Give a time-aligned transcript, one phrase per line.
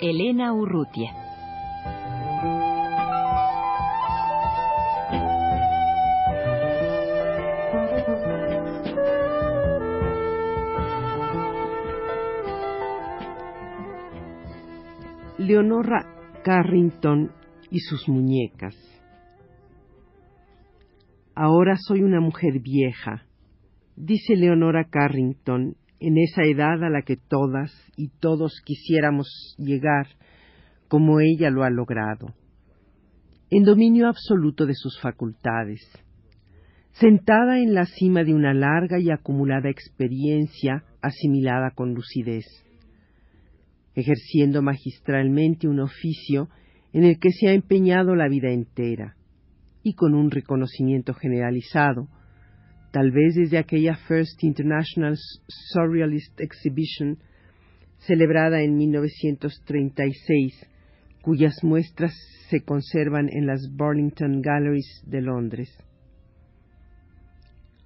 [0.00, 1.12] Elena Urrutia.
[15.36, 16.06] Leonora
[16.44, 17.32] Carrington
[17.70, 18.76] y sus muñecas.
[21.34, 23.26] Ahora soy una mujer vieja,
[23.96, 30.06] dice Leonora Carrington, en esa edad a la que todas y todos quisiéramos llegar,
[30.88, 32.34] como ella lo ha logrado,
[33.50, 35.80] en dominio absoluto de sus facultades,
[36.92, 42.44] sentada en la cima de una larga y acumulada experiencia asimilada con lucidez,
[43.94, 46.48] ejerciendo magistralmente un oficio
[46.92, 49.16] en el que se ha empeñado la vida entera,
[49.82, 52.08] y con un reconocimiento generalizado,
[52.90, 55.14] tal vez desde aquella First International
[55.46, 57.18] Surrealist Exhibition
[57.98, 60.66] celebrada en 1936,
[61.22, 62.14] cuyas muestras
[62.48, 65.68] se conservan en las Burlington Galleries de Londres.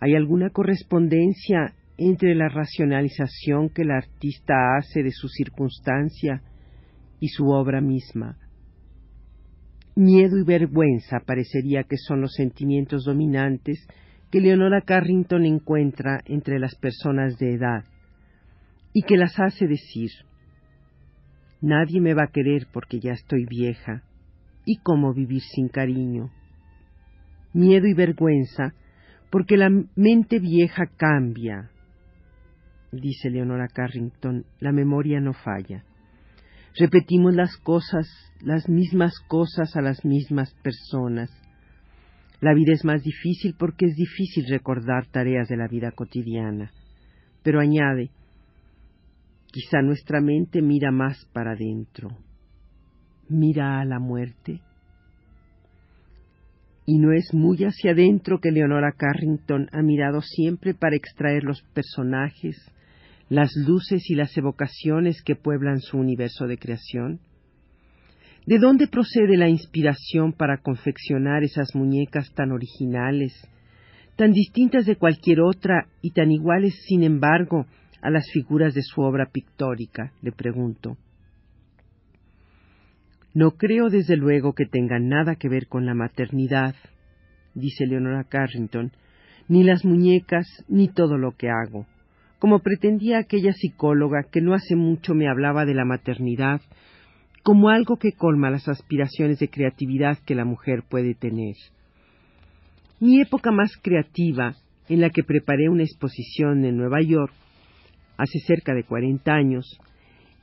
[0.00, 6.42] ¿Hay alguna correspondencia entre la racionalización que el artista hace de su circunstancia
[7.20, 8.38] y su obra misma?
[9.96, 13.84] Miedo y vergüenza parecería que son los sentimientos dominantes
[14.30, 17.84] que Leonora Carrington encuentra entre las personas de edad
[18.92, 20.10] y que las hace decir
[21.60, 24.02] Nadie me va a querer porque ya estoy vieja
[24.64, 26.30] y cómo vivir sin cariño.
[27.52, 28.74] Miedo y vergüenza
[29.30, 31.70] porque la mente vieja cambia.
[32.92, 35.84] Dice Leonora Carrington, la memoria no falla.
[36.78, 38.08] Repetimos las cosas,
[38.40, 41.28] las mismas cosas a las mismas personas.
[42.40, 46.70] La vida es más difícil porque es difícil recordar tareas de la vida cotidiana.
[47.42, 48.10] Pero añade,
[49.46, 52.10] quizá nuestra mente mira más para adentro.
[53.28, 54.60] Mira a la muerte.
[56.86, 61.60] Y no es muy hacia adentro que Leonora Carrington ha mirado siempre para extraer los
[61.74, 62.56] personajes,
[63.28, 67.20] las luces y las evocaciones que pueblan su universo de creación?
[68.48, 73.34] ¿De dónde procede la inspiración para confeccionar esas muñecas tan originales,
[74.16, 77.66] tan distintas de cualquier otra y tan iguales, sin embargo,
[78.00, 80.12] a las figuras de su obra pictórica?
[80.22, 80.96] le pregunto.
[83.34, 86.74] No creo desde luego que tenga nada que ver con la maternidad,
[87.52, 88.92] dice Leonora Carrington,
[89.46, 91.84] ni las muñecas, ni todo lo que hago
[92.38, 96.60] como pretendía aquella psicóloga que no hace mucho me hablaba de la maternidad
[97.42, 101.54] como algo que colma las aspiraciones de creatividad que la mujer puede tener.
[103.00, 104.56] Mi época más creativa,
[104.88, 107.32] en la que preparé una exposición en Nueva York,
[108.16, 109.78] hace cerca de cuarenta años,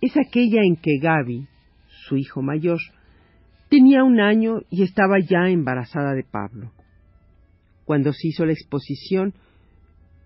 [0.00, 1.46] es aquella en que Gaby,
[2.08, 2.78] su hijo mayor,
[3.68, 6.72] tenía un año y estaba ya embarazada de Pablo.
[7.84, 9.34] Cuando se hizo la exposición,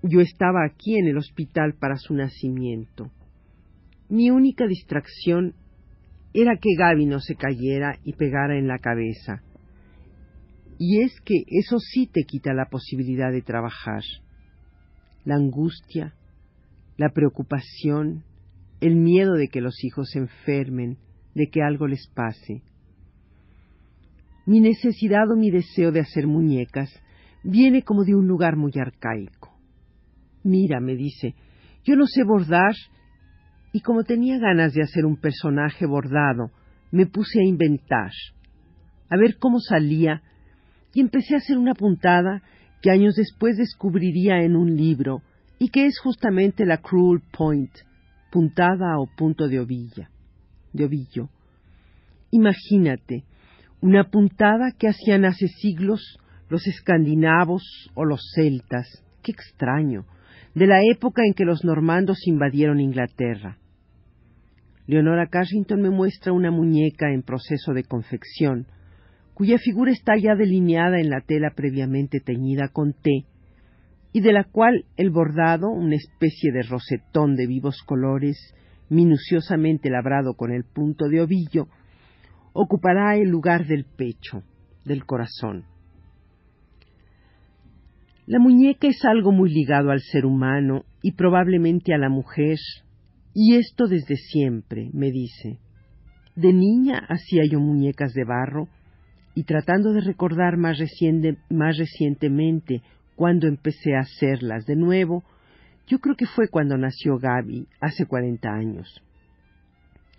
[0.02, 3.10] yo estaba aquí en el hospital para su nacimiento.
[4.08, 5.54] Mi única distracción
[6.34, 9.42] era que Gaby no se cayera y pegara en la cabeza.
[10.78, 14.02] Y es que eso sí te quita la posibilidad de trabajar.
[15.24, 16.12] La angustia,
[16.96, 18.24] la preocupación,
[18.80, 20.98] el miedo de que los hijos se enfermen,
[21.34, 22.62] de que algo les pase.
[24.44, 26.90] Mi necesidad o mi deseo de hacer muñecas
[27.44, 29.56] viene como de un lugar muy arcaico.
[30.42, 31.34] Mira, me dice,
[31.84, 32.74] yo no sé bordar
[33.74, 36.52] y como tenía ganas de hacer un personaje bordado,
[36.92, 38.12] me puse a inventar,
[39.10, 40.22] a ver cómo salía
[40.94, 42.40] y empecé a hacer una puntada
[42.80, 45.22] que años después descubriría en un libro
[45.58, 47.72] y que es justamente la cruel point,
[48.30, 51.28] puntada o punto de de ovillo.
[52.30, 53.24] Imagínate,
[53.80, 59.02] una puntada que hacían hace siglos los escandinavos o los celtas.
[59.20, 60.04] Qué extraño
[60.54, 63.58] de la época en que los normandos invadieron Inglaterra.
[64.86, 68.66] Leonora Carrington me muestra una muñeca en proceso de confección,
[69.32, 73.24] cuya figura está ya delineada en la tela previamente teñida con té,
[74.12, 78.54] y de la cual el bordado, una especie de rosetón de vivos colores,
[78.88, 81.66] minuciosamente labrado con el punto de ovillo,
[82.52, 84.44] ocupará el lugar del pecho,
[84.84, 85.64] del corazón.
[88.26, 92.58] La muñeca es algo muy ligado al ser humano y probablemente a la mujer,
[93.34, 95.58] y esto desde siempre, me dice.
[96.36, 98.68] De niña hacía yo muñecas de barro,
[99.34, 100.78] y tratando de recordar más,
[101.50, 102.82] más recientemente
[103.16, 105.24] cuando empecé a hacerlas de nuevo,
[105.86, 109.02] yo creo que fue cuando nació Gaby, hace cuarenta años.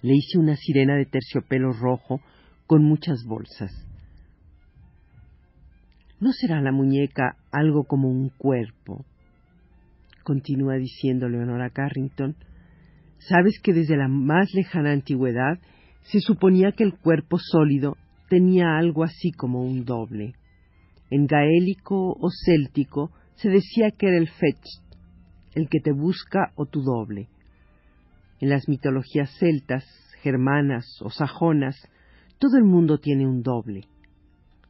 [0.02, 2.22] Le hice una sirena de terciopelo rojo
[2.68, 3.72] con muchas bolsas.
[6.20, 9.06] ¿No será la muñeca algo como un cuerpo?
[10.24, 12.36] Continúa diciendo Leonora Carrington.
[13.20, 15.60] Sabes que desde la más lejana antigüedad
[16.04, 17.98] se suponía que el cuerpo sólido
[18.30, 20.34] tenía algo así como un doble.
[21.10, 24.66] En gaélico o céltico se decía que era el fetch,
[25.54, 27.28] el que te busca o tu doble.
[28.40, 29.86] En las mitologías celtas,
[30.22, 31.76] germanas o sajonas,
[32.40, 33.86] todo el mundo tiene un doble.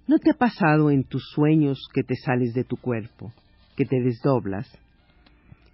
[0.08, 3.34] ¿No te ha pasado en tus sueños que te sales de tu cuerpo,
[3.76, 4.70] que te desdoblas?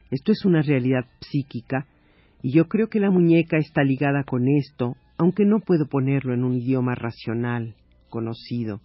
[0.09, 1.85] Esto es una realidad psíquica
[2.41, 6.43] y yo creo que la muñeca está ligada con esto, aunque no puedo ponerlo en
[6.43, 7.75] un idioma racional,
[8.09, 8.81] conocido.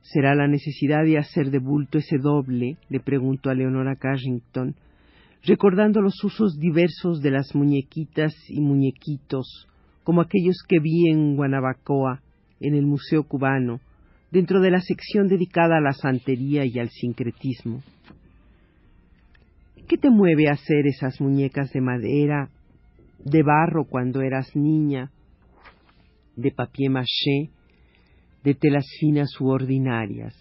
[0.00, 2.78] ¿Será la necesidad de hacer de bulto ese doble?
[2.88, 4.74] le pregunto a Leonora Carrington,
[5.44, 9.68] recordando los usos diversos de las muñequitas y muñequitos,
[10.04, 12.22] como aquellos que vi en Guanabacoa,
[12.60, 13.80] en el Museo Cubano,
[14.30, 17.82] dentro de la sección dedicada a la santería y al sincretismo.
[19.88, 22.50] ¿Qué te mueve a hacer esas muñecas de madera,
[23.24, 25.10] de barro cuando eras niña,
[26.36, 27.50] de papier maché,
[28.44, 30.34] de telas finas u ordinarias.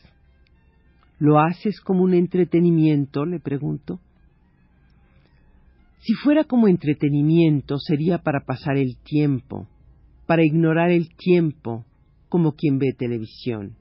[1.18, 3.26] ¿Lo haces como un entretenimiento?
[3.26, 4.00] le pregunto.
[6.00, 9.68] Si fuera como entretenimiento sería para pasar el tiempo,
[10.26, 11.86] para ignorar el tiempo,
[12.30, 13.76] como quien ve televisión.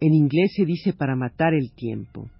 [0.00, 2.30] En inglés se dice para matar el tiempo.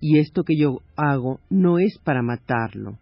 [0.00, 2.98] Y esto que yo hago no es para matarlo.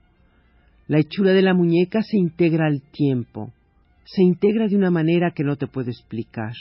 [0.87, 3.53] La hechura de la muñeca se integra al tiempo,
[4.05, 6.53] se integra de una manera que no te puedo explicar.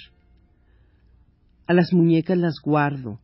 [1.68, 3.20] A las muñecas las guardo.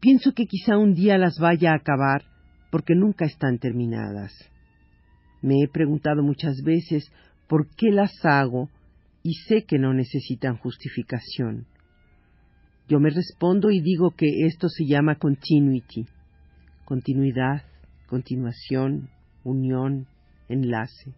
[0.00, 2.24] Pienso que quizá un día las vaya a acabar
[2.70, 4.32] porque nunca están terminadas.
[5.42, 7.10] Me he preguntado muchas veces
[7.48, 8.68] por qué las hago
[9.22, 11.66] y sé que no necesitan justificación.
[12.88, 16.06] Yo me respondo y digo que esto se llama continuity,
[16.90, 17.62] continuidad,
[18.08, 19.10] continuación,
[19.44, 20.08] unión,
[20.48, 21.14] enlace.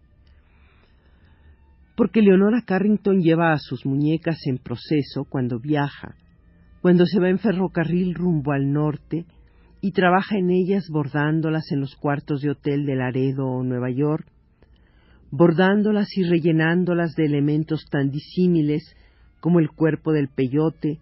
[1.97, 6.13] Porque Leonora Carrington lleva a sus muñecas en proceso cuando viaja,
[6.83, 9.25] cuando se va en ferrocarril rumbo al norte
[9.81, 14.27] y trabaja en ellas bordándolas en los cuartos de hotel de Laredo o Nueva York,
[15.31, 18.95] bordándolas y rellenándolas de elementos tan disímiles
[19.39, 20.99] como el cuerpo del peyote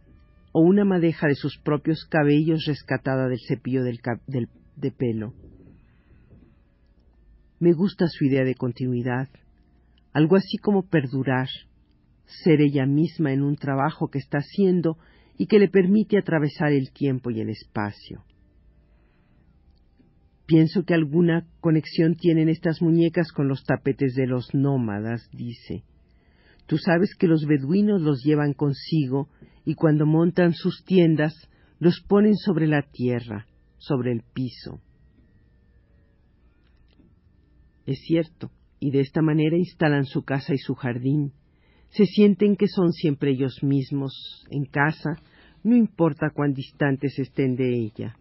[0.54, 4.00] o una madeja de sus propios cabellos rescatada del cepillo del
[4.82, 5.34] de pelo.
[7.60, 9.30] Me gusta su idea de continuidad
[10.14, 11.48] algo así como perdurar,
[12.44, 14.98] ser ella misma en un trabajo que está haciendo
[15.38, 18.24] y que le permite atravesar el tiempo y el espacio.
[20.46, 25.84] Pienso que alguna conexión tienen estas muñecas con los tapetes de los nómadas, dice.
[26.66, 29.30] Tú sabes que los beduinos los llevan consigo
[29.66, 31.34] y cuando montan sus tiendas
[31.80, 33.48] los ponen sobre la tierra,
[33.82, 34.80] sobre el piso.
[37.86, 41.34] Es cierto, y de esta manera instalan su casa y su jardín.
[41.90, 45.18] Se sienten que son siempre ellos mismos en casa,
[45.64, 48.16] no importa cuán distantes estén de ella.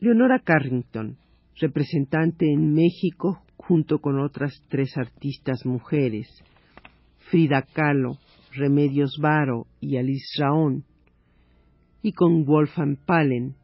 [0.00, 1.16] Leonora Carrington,
[1.60, 6.28] representante en México junto con otras tres artistas mujeres,
[7.30, 8.18] Frida Kahlo,
[8.52, 10.84] Remedios Varo y Alice Raón,
[12.04, 13.54] y con Wolfgang Palen,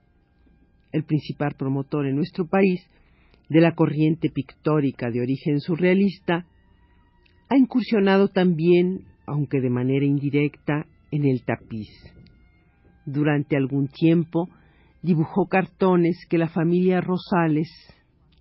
[0.92, 2.80] el principal promotor en nuestro país,
[3.50, 6.46] de la corriente pictórica de origen surrealista,
[7.50, 11.90] ha incursionado también, aunque de manera indirecta, en el tapiz.
[13.04, 14.48] Durante algún tiempo
[15.02, 17.68] dibujó cartones que la familia Rosales,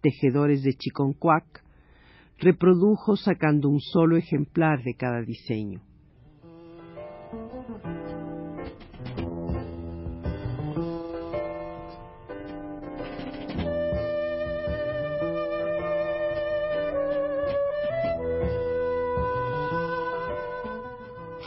[0.02, 1.62] tejedores de Chiconcuac,
[2.38, 5.82] reprodujo sacando un solo ejemplar de cada diseño.